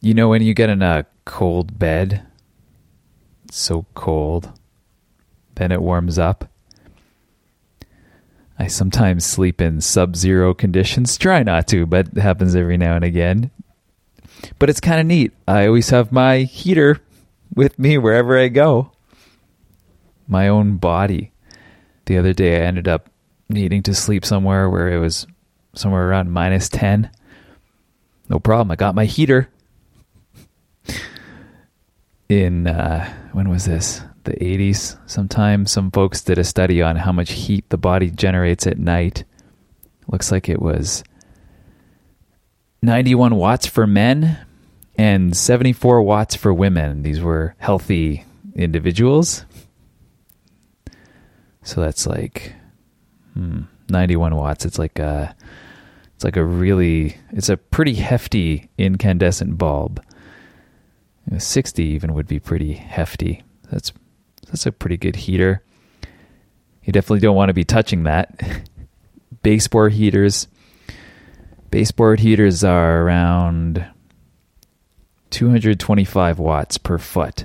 [0.00, 2.26] You know when you get in a cold bed,
[3.50, 4.52] so cold,
[5.56, 6.48] then it warms up.
[8.58, 11.16] I sometimes sleep in sub zero conditions.
[11.16, 13.50] Try not to, but it happens every now and again.
[14.58, 15.32] But it's kind of neat.
[15.46, 17.00] I always have my heater
[17.54, 18.92] with me wherever I go.
[20.26, 21.32] My own body.
[22.06, 23.10] The other day, I ended up
[23.48, 25.26] needing to sleep somewhere where it was
[25.74, 27.10] somewhere around minus 10.
[28.28, 28.70] No problem.
[28.70, 29.48] I got my heater.
[32.28, 34.02] In, uh, when was this?
[34.24, 34.98] The 80s.
[35.08, 39.24] Sometime some folks did a study on how much heat the body generates at night.
[40.08, 41.02] Looks like it was
[42.82, 44.38] 91 watts for men
[44.96, 47.02] and 74 watts for women.
[47.02, 49.44] These were healthy individuals.
[51.62, 52.54] So that's like
[53.34, 54.64] hmm, 91 watts.
[54.64, 55.34] It's like a
[56.14, 60.02] it's like a really it's a pretty hefty incandescent bulb.
[61.38, 63.44] You know, 60 even would be pretty hefty.
[63.70, 63.92] That's
[64.48, 65.62] that's a pretty good heater.
[66.82, 68.42] You definitely don't want to be touching that.
[69.44, 70.48] Baseboard heaters.
[71.70, 73.86] Baseboard heaters are around
[75.30, 77.44] 225 watts per foot.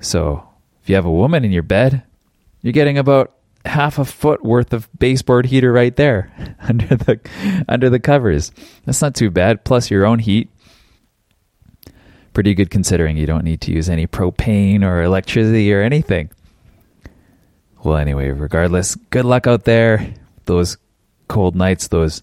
[0.00, 0.46] So
[0.82, 2.02] if you have a woman in your bed,
[2.60, 3.32] you're getting about
[3.64, 7.18] half a foot worth of baseboard heater right there under the
[7.66, 8.52] under the covers.
[8.84, 9.64] That's not too bad.
[9.64, 10.50] Plus your own heat.
[12.38, 16.30] Pretty good considering you don't need to use any propane or electricity or anything.
[17.82, 20.14] Well, anyway, regardless, good luck out there.
[20.44, 20.76] Those
[21.26, 22.22] cold nights, those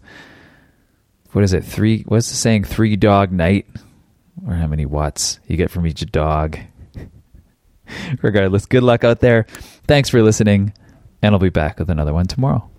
[1.33, 1.65] what is it?
[1.65, 2.63] Three what's the saying?
[2.63, 3.67] Three dog night?
[4.47, 6.59] Or how many watts you get from each dog.
[8.21, 9.47] regardless, good luck out there.
[9.85, 10.71] Thanks for listening,
[11.21, 12.69] and I'll be back with another one tomorrow.